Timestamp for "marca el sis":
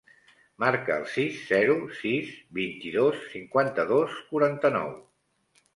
0.61-1.37